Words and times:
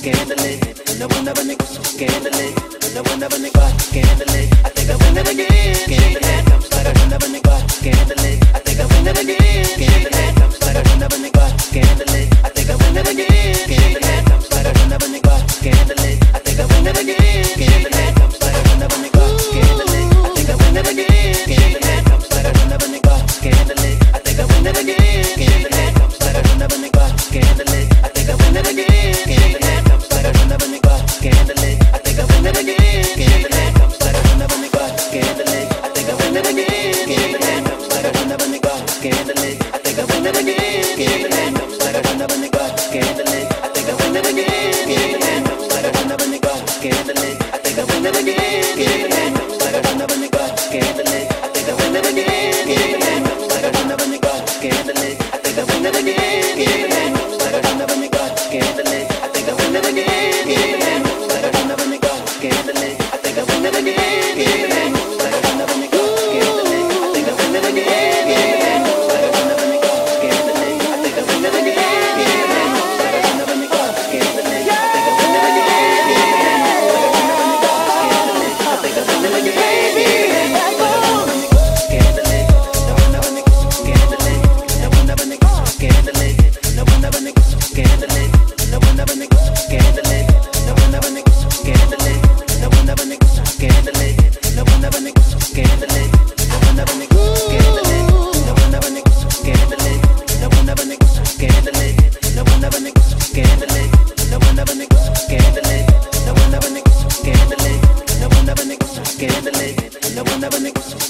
scandalous. 0.00 0.98
No 0.98 1.06
one 1.08 1.28
ever 1.28 1.42
nigga 1.42 1.66
so 1.66 1.82
scandalous. 1.82 2.94
No 2.94 3.02
one 3.02 3.22
ever 3.22 3.36
nigga 3.36 3.80
scandalous. 3.80 4.48
I 4.64 4.70
think 4.70 4.88
I 4.88 4.96
win 4.96 5.18
it 5.18 5.28
again. 5.28 5.74
Scandalous. 5.74 6.52
I'm 6.52 6.60
stuck. 6.62 6.86
I 6.86 6.92
win 6.96 7.12
ever. 7.12 7.28
I 8.54 8.60
think 8.64 8.80
I 8.80 8.86
win 8.90 9.08
it 9.08 9.18
again. 9.20 9.64
Scandalous. 9.66 10.40
I'm 10.40 10.50
stuck. 10.52 10.76
I 10.76 10.82
win 10.88 11.02
ever. 11.02 11.16
I 12.44 12.48
think 12.48 12.70
I 12.70 12.76
win 12.76 12.96
it 12.96 13.08
again. 13.08 13.79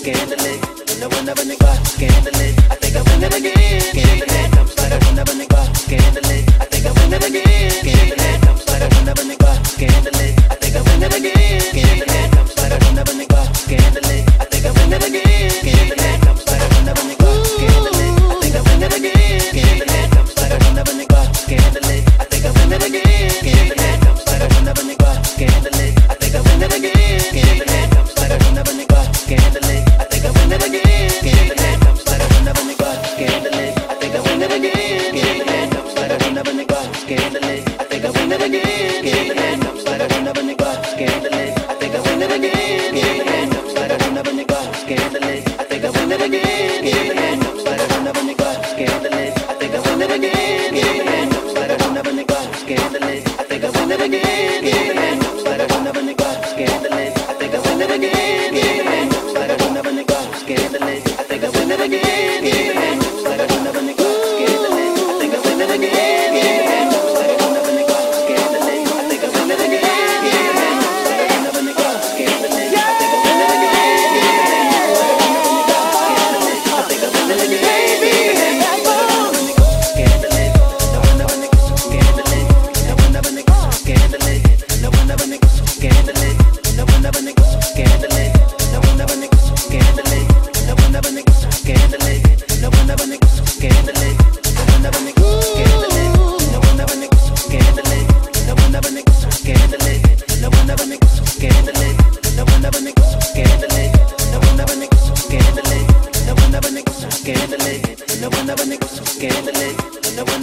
Scandalous. 0.01 0.99
No 0.99 1.11
one 1.11 1.29
ever 1.29 1.43
nigga. 1.43 1.87
Scandalous. 1.87 2.57
I 2.71 2.75
think 2.77 2.97
I'm 2.97 3.05
winning 3.21 3.35
again. 3.35 3.60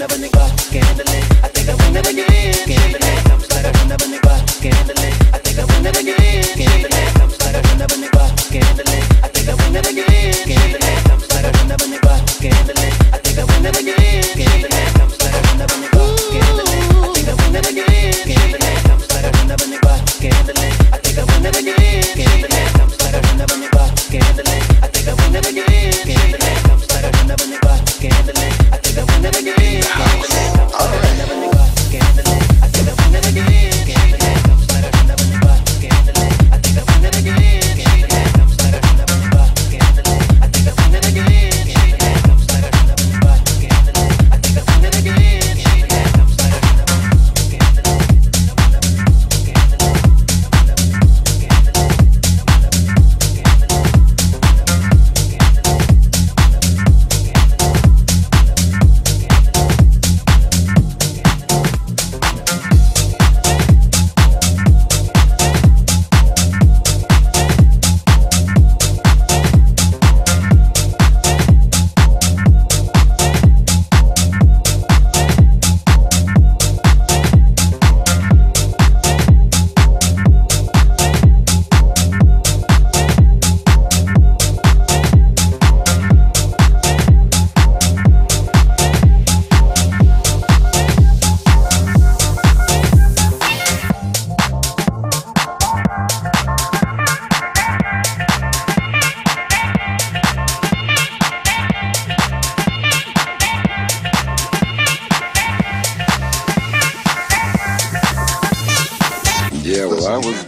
never 0.08 0.22
neg- 0.22 0.37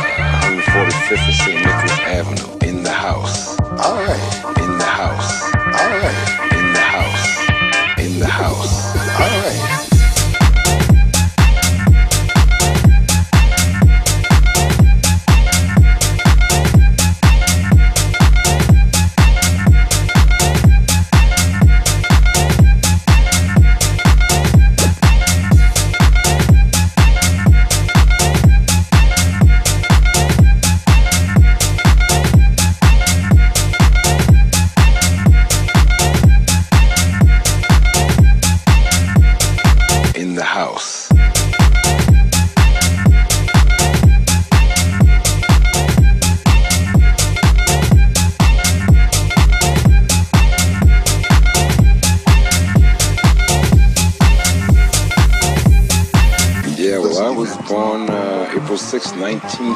145th 0.44 1.28
of 1.28 1.34
St. 1.34 1.56
Nicholas 1.64 1.98
Avenue, 2.00 2.68
in 2.68 2.82
the 2.82 2.92
house. 2.92 3.58
All 3.80 3.96
right. 4.04 4.60
In 4.60 4.76
the 4.76 4.84
house. 4.84 5.42
All 5.54 5.94
right. 6.04 6.20
In 6.52 6.72
the 6.74 6.84
house. 6.94 7.98
In 7.98 8.18
the 8.18 8.26
house. 8.26 8.89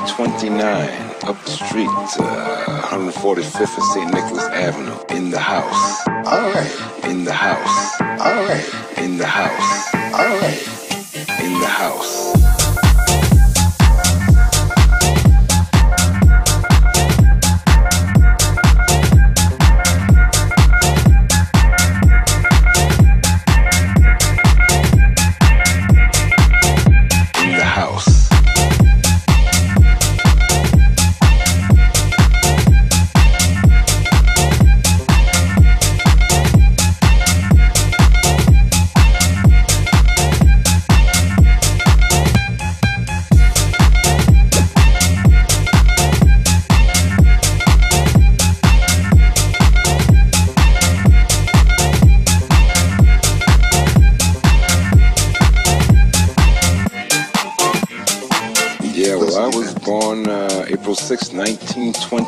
1929, 0.05 1.31
up 1.31 1.45
the 1.45 1.51
street, 1.51 1.88
uh, 2.21 2.83
145th 2.90 3.79
of 3.79 3.85
St. 3.85 4.12
Nicholas 4.12 4.45
Avenue, 4.45 4.99
in 5.17 5.31
the 5.31 5.38
house. 5.38 6.07
All 6.27 6.53
right. 6.53 7.05
In 7.05 7.25
the 7.25 7.33
house. 7.33 8.01
All 8.21 8.45
right. 8.45 8.84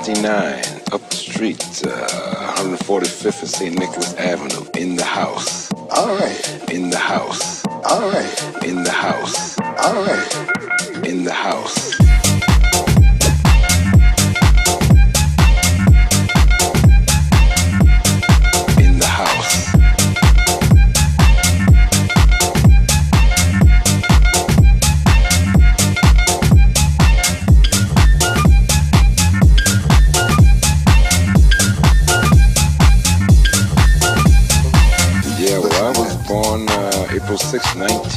1929, 0.07 0.83
up 0.93 1.11
the 1.11 1.17
street, 1.17 1.83
uh, 1.85 2.55
145th 2.55 3.43
of 3.43 3.49
St. 3.49 3.77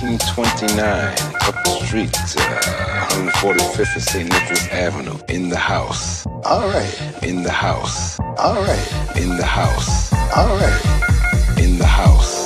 1929, 0.10 1.38
up 1.48 1.64
the 1.66 1.86
street, 1.86 2.10
uh, 2.40 3.08
145th 3.12 3.96
of 3.96 4.02
St. 4.02 4.28
Nicholas 4.28 4.68
Avenue, 4.70 5.20
in 5.28 5.50
the 5.50 5.58
house. 5.58 6.26
All 6.46 6.68
right. 6.68 7.22
In 7.22 7.44
the 7.44 7.52
house. 7.52 8.20
All 8.40 8.56
right. 8.56 9.16
In 9.16 9.38
the 9.38 9.46
house. 9.46 10.12
All 10.36 10.58
right. 10.58 11.60
In 11.60 11.78
the 11.78 11.86
house. 11.86 12.39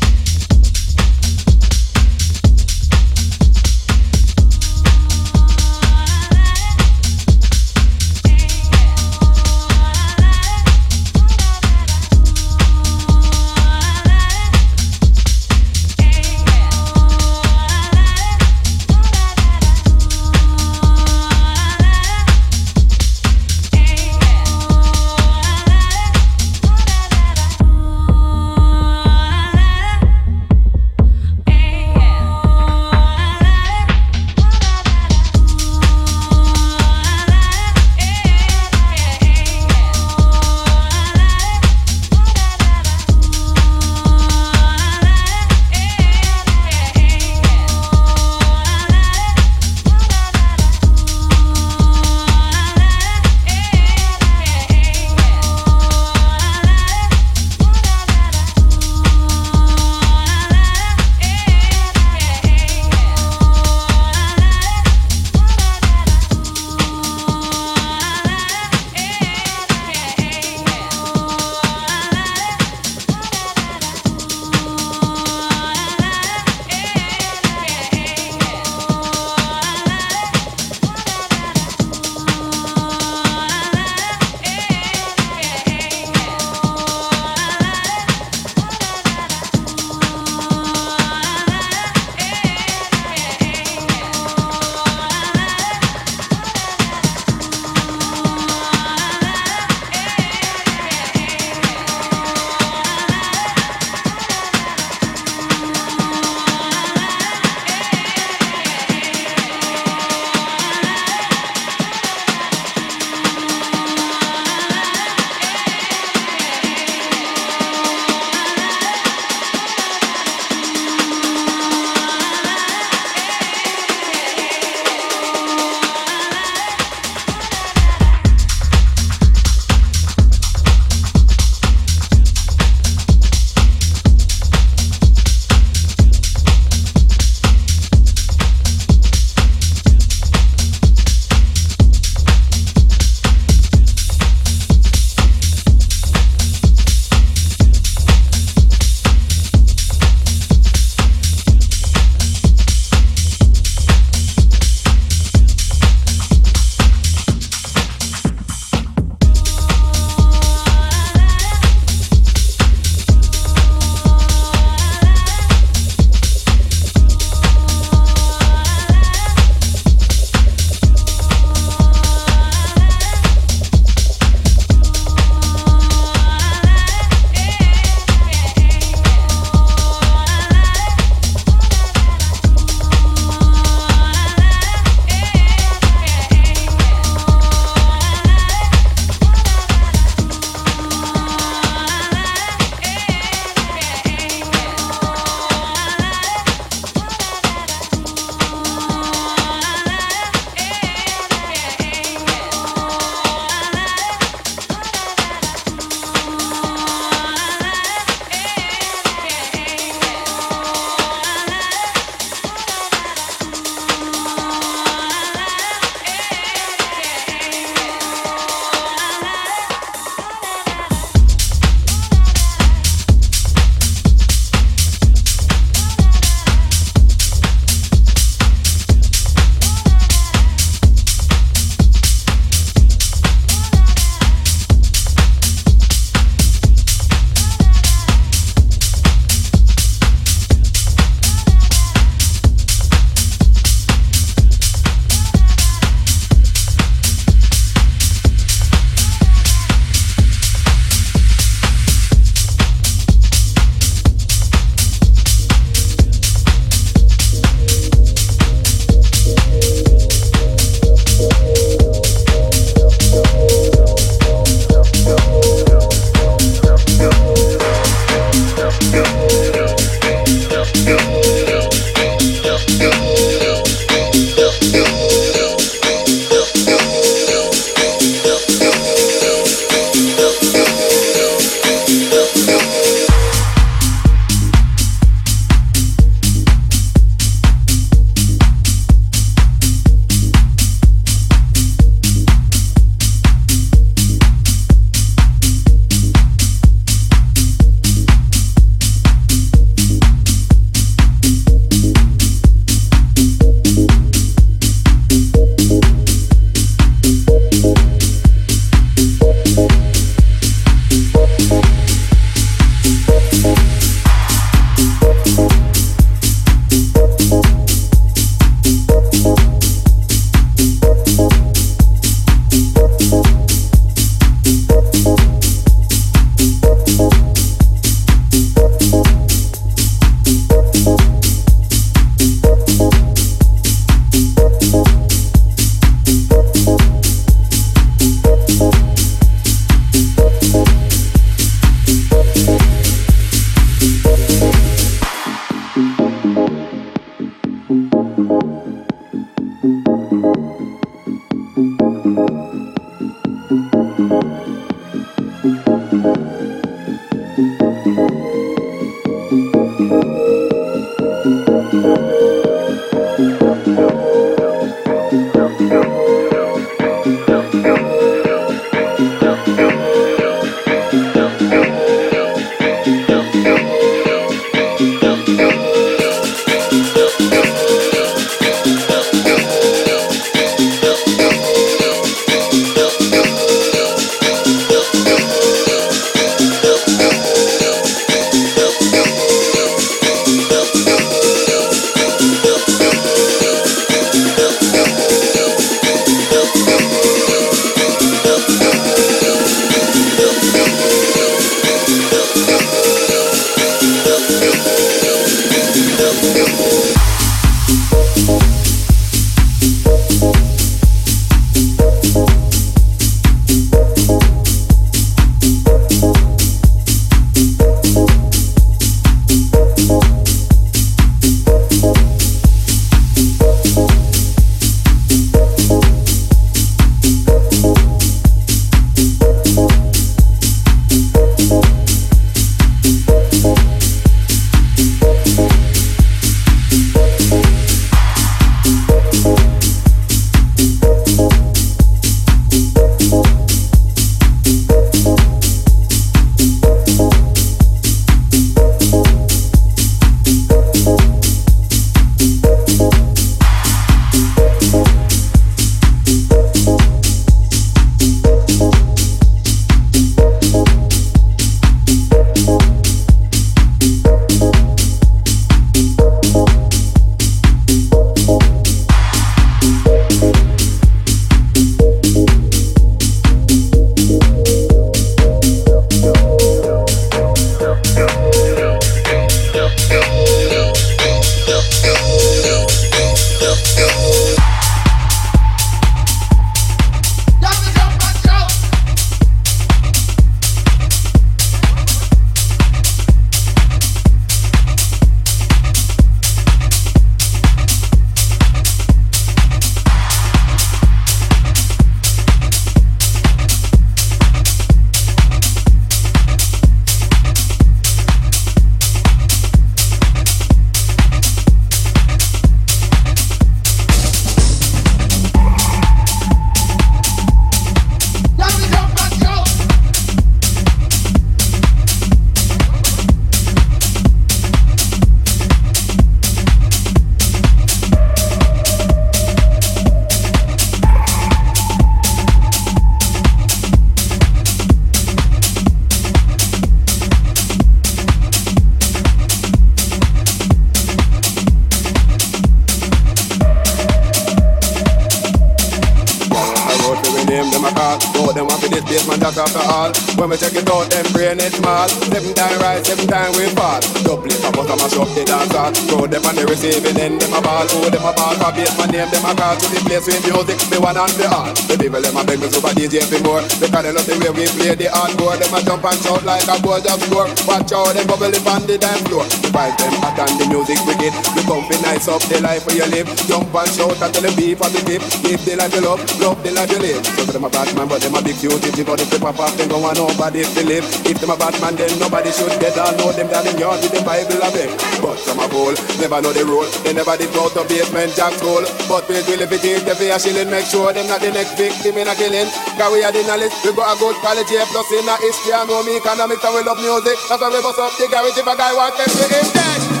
Small. 551.61 551.87
Seven 551.87 552.33
time 552.33 552.59
rise, 552.59 552.85
seven 552.87 553.07
time 553.07 553.31
we 553.37 553.45
fall. 553.53 553.79
Double 554.03 554.25
it, 554.25 554.41
I 554.41 554.49
bust 554.51 554.73
a 554.73 554.75
mash 554.75 554.97
up 554.97 555.09
the 555.13 555.23
dance 555.23 555.53
hall. 555.53 555.71
Throw 555.87 556.07
them 556.09 556.25
on 556.25 556.35
the 556.35 556.45
receiving 556.49 556.97
end, 556.97 557.21
them 557.21 557.33
a 557.37 557.39
ball. 557.41 557.65
Oh, 557.69 557.89
them 557.89 558.01
a 558.01 558.11
ball 558.11 558.35
for 558.35 558.51
baseman 558.51 558.89
name, 558.89 559.09
them 559.13 559.25
a 559.25 559.31
call 559.37 559.55
to 559.55 559.65
the 559.69 559.79
place 559.85 560.05
with 560.09 560.21
music. 560.25 560.57
The 560.73 560.77
one 560.81 560.97
and 560.97 561.13
the 561.15 561.25
all. 561.29 561.53
The 561.69 561.77
people 561.77 562.01
them 562.01 562.17
a 562.17 562.21
beg 562.25 562.41
me 562.41 562.49
super 562.49 562.73
DJ 562.73 563.05
for 563.05 563.21
more. 563.21 563.45
Because 563.61 563.83
they 563.85 563.93
love 563.93 564.07
the 564.09 564.15
way 564.17 564.31
we 564.33 564.45
play 564.57 564.73
the 564.75 564.89
hardcore. 564.89 565.37
Them 565.37 565.53
a 565.53 565.59
jump 565.61 565.85
and 565.85 565.99
shout 566.01 566.23
like 566.25 566.49
a 566.49 566.55
boy 566.59 566.81
just 566.81 567.05
score. 567.05 567.29
Watch 567.45 567.71
out, 567.71 567.93
them 567.93 568.05
bubble 568.09 568.33
on 568.33 568.61
the 568.65 568.75
dance 568.77 569.05
floor. 569.05 569.40
Vibe 569.51 569.75
them 569.83 569.91
hot 569.99 570.15
and 570.15 570.35
the 570.39 570.45
music 570.47 570.79
wicked. 570.87 571.11
We 571.35 571.43
come 571.43 571.67
be 571.67 571.75
nice 571.83 572.07
up 572.07 572.23
the 572.31 572.39
life 572.39 572.63
where 572.63 572.79
you 572.79 572.87
live. 572.87 573.07
Jump 573.27 573.51
and 573.51 573.67
shout 573.67 573.99
until 573.99 574.23
the 574.23 574.31
beat 574.39 574.55
of 574.63 574.71
the 574.71 574.79
tip. 574.87 575.03
Give 575.19 575.41
the 575.43 575.59
life 575.59 575.75
you 575.75 575.83
love, 575.83 575.99
love 576.23 576.39
the 576.39 576.55
life 576.55 576.71
you 576.71 576.79
live. 576.79 577.03
So 577.03 577.27
them 577.27 577.43
a 577.43 577.49
bad 577.51 577.67
man, 577.75 577.91
but 577.91 577.99
them 577.99 578.15
a 578.15 578.23
big 578.23 578.39
cute. 578.39 578.63
If 578.63 578.79
you 578.79 578.87
got 578.87 579.03
the 579.03 579.05
flip 579.11 579.27
up 579.27 579.39
off, 579.43 579.51
them 579.59 579.67
don't 579.67 579.83
want 579.83 579.99
nobody 579.99 580.47
to 580.47 580.61
live. 580.63 580.87
If 581.03 581.19
them 581.19 581.35
a 581.35 581.37
bad 581.37 581.55
man, 581.59 581.75
then 581.75 581.91
nobody 581.99 582.31
should 582.31 582.55
get 582.63 582.79
all 582.79 582.95
know 582.95 583.11
them 583.11 583.27
down 583.27 583.43
in 583.43 583.59
yard 583.59 583.83
with 583.83 583.91
the 583.91 583.99
Bible 584.07 584.39
of 584.39 584.55
it. 584.55 584.71
But 585.03 585.19
some 585.19 585.43
a 585.43 585.45
fool, 585.51 585.75
never 585.99 586.23
know 586.23 586.31
the 586.31 586.47
rule. 586.47 586.67
They 586.87 586.95
never 586.95 587.19
did 587.19 587.35
go 587.35 587.51
to 587.51 587.67
Basement 587.67 588.15
Jaxx 588.15 588.39
school. 588.39 588.63
But 588.87 589.03
we 589.11 589.19
will 589.27 589.43
if 589.43 589.51
it 589.51 589.63
is 589.67 589.83
the 589.83 589.99
fear 589.99 590.15
shilling, 590.15 590.47
make 590.47 590.63
sure 590.71 590.95
them 590.95 591.11
not 591.11 591.19
the 591.19 591.35
next 591.35 591.59
victim 591.59 591.99
in 591.99 592.07
a 592.07 592.15
killing. 592.15 592.47
Cause 592.79 592.91
we 592.95 593.03
are 593.03 593.11
the 593.11 593.27
knowledge, 593.27 593.51
we 593.67 593.75
got 593.75 593.91
a 593.91 593.95
good 593.99 594.15
quality 594.23 594.55
plus 594.71 594.89
in 594.95 595.03
a 595.11 595.15
history 595.19 595.51
and 595.51 595.67
know 595.67 595.83
me 595.83 595.99
economics 595.99 596.39
and 596.39 596.55
we 596.55 596.63
love 596.63 596.79
music. 596.79 597.19
That's 597.27 597.43
why 597.43 597.51
we 597.51 597.59
bust 597.59 597.83
up 597.83 597.91
the 597.99 598.07
garage 598.07 598.39
if 598.39 598.47
a 598.47 598.55
guy 598.55 598.71
wants 598.71 598.95
them 598.95 599.11
to 599.11 599.50
him 599.57 600.00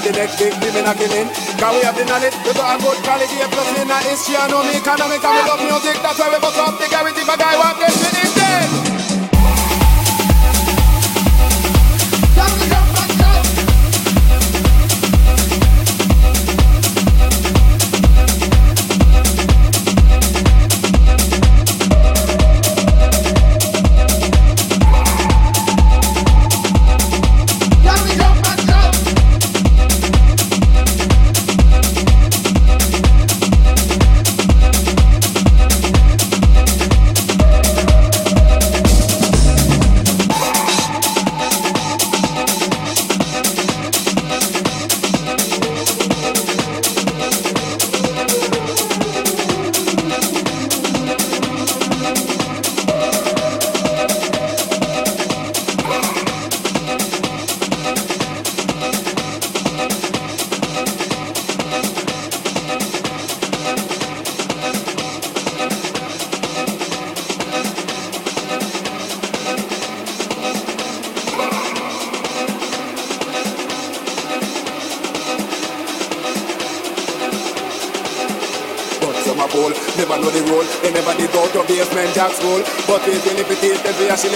dead. 0.00 0.14
the 0.14 0.18
next 0.18 0.38
big 0.38 0.54
living 0.62 0.86
a 0.86 0.94
killing. 0.94 1.28
Cause 1.58 1.74
we 1.74 1.82
have 1.82 1.96
the 1.96 2.04
knowledge, 2.04 2.34
we 2.44 2.52
got 2.54 2.78
a 2.78 2.82
good 2.82 2.98
quality, 3.02 3.36
plus 3.50 3.68
a 3.68 3.98
history, 4.06 4.36
I 4.36 4.48
know 4.48 4.62
me 4.62 4.76
economic, 4.78 5.24
and 5.24 5.34
we 5.34 5.42
love 5.48 5.62
music, 5.62 5.96
that's 6.02 6.18
why 6.18 6.30
we 6.30 6.38
bust 6.38 6.58
up 6.58 6.78
the 6.78 6.86
if 6.86 7.28
a 7.28 7.36
guy 7.36 7.56
want 7.58 7.78
this 7.78 8.17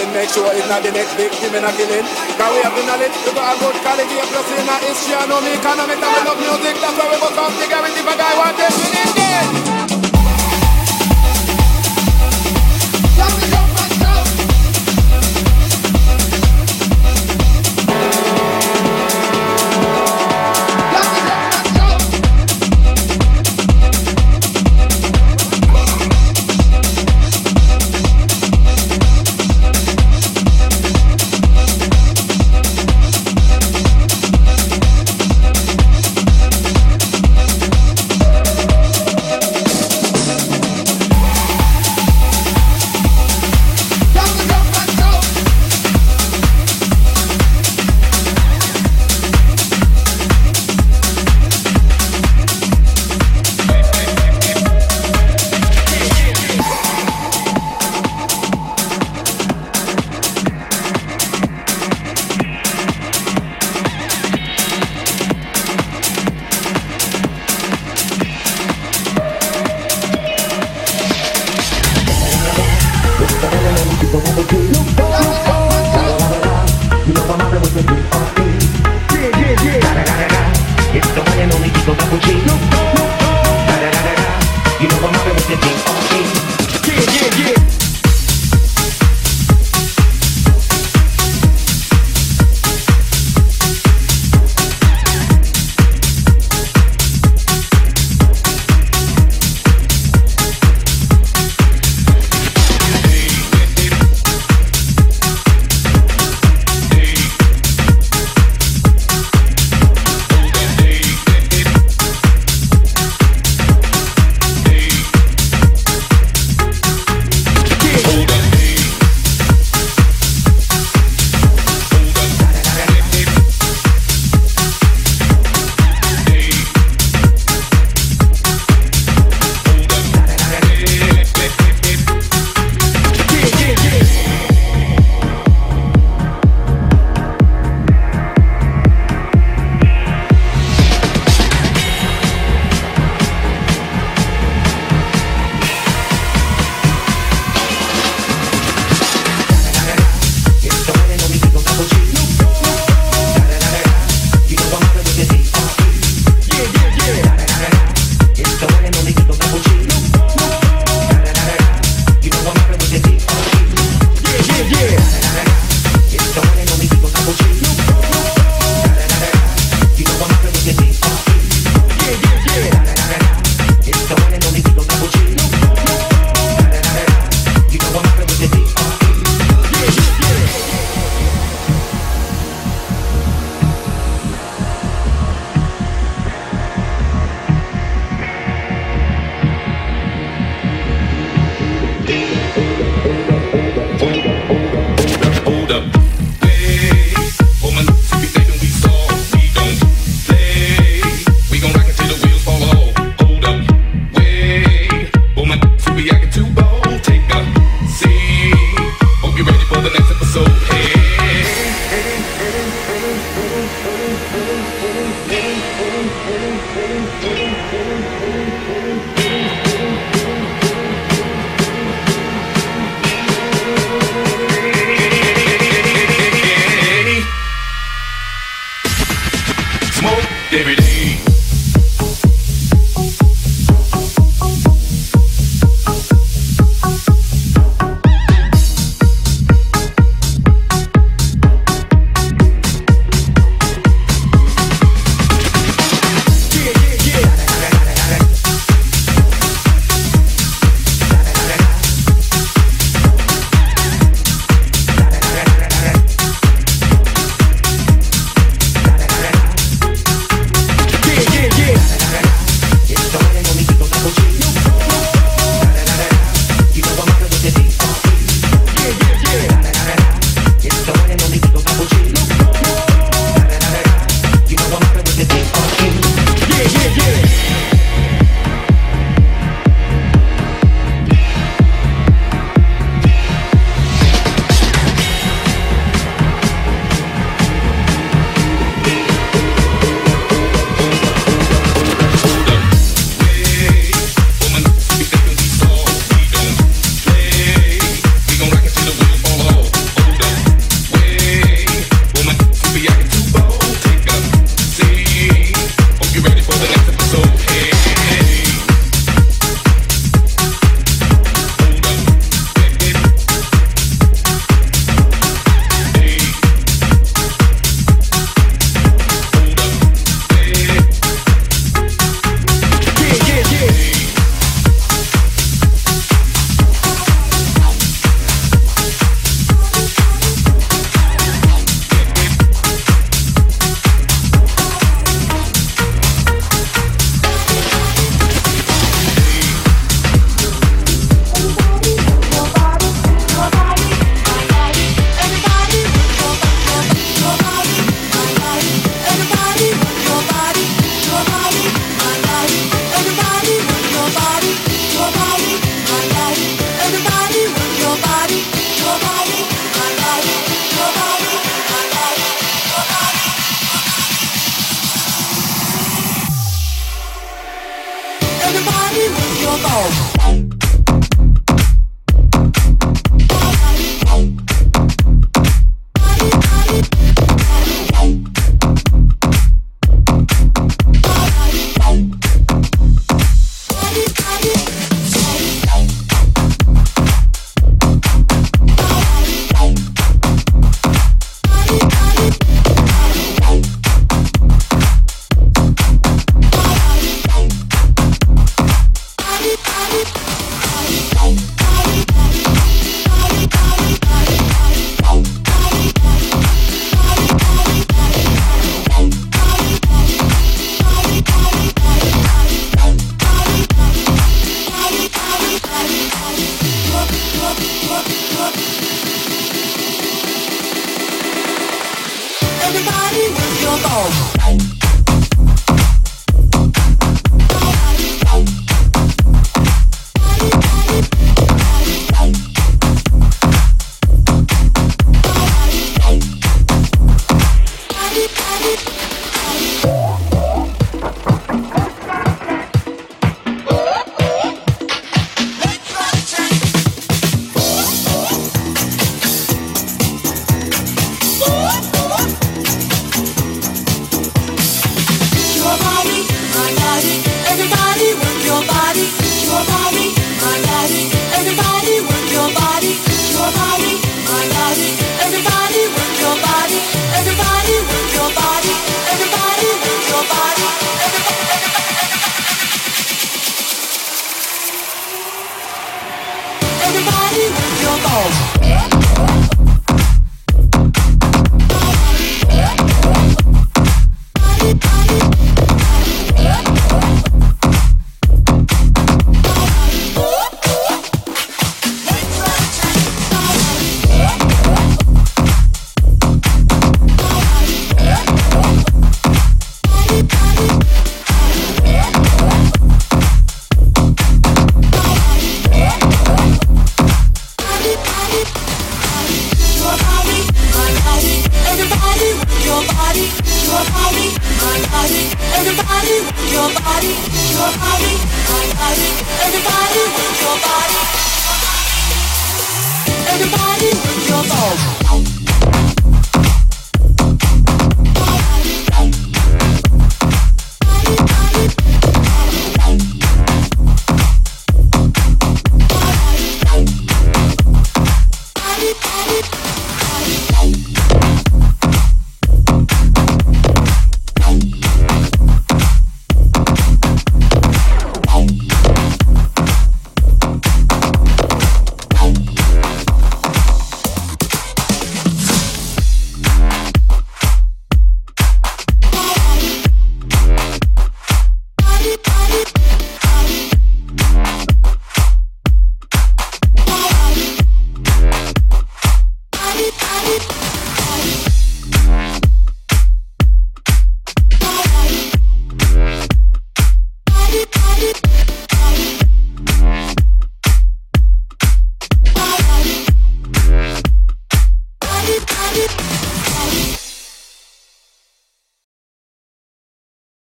shilling, 0.03 0.14
make 0.14 0.28
sure 0.28 0.50
it's 0.55 0.68
not 0.68 0.82
the 0.82 0.90
next 0.90 1.14
victim 1.14 1.55
in 1.55 1.64
a 1.64 1.72
killing. 1.72 2.07
Cause 2.38 2.53
we 2.55 2.62
have 2.62 2.74
the 2.74 2.82
knowledge, 2.86 3.14
we 3.24 3.30
got 3.34 3.55
a 3.55 3.61
good 3.61 3.76
quality, 3.82 4.16
plus 4.18 4.50
in 4.50 4.68
a 4.68 4.76
history, 4.82 5.14
I 5.14 5.26
know 5.26 5.40
me 5.40 5.55
economics, 5.55 6.03
we 6.03 6.20
love 6.26 6.38
music, 6.38 6.74
that's 6.80 6.98
why 6.98 7.07
we 7.11 7.18
must 7.20 7.36
have 7.38 7.55
the 7.59 7.66
guarantee 7.68 8.03
if 8.03 8.09
a 8.09 8.14
guy 8.16 8.32
want 8.38 8.57
we 8.59 8.86
need 8.90 9.61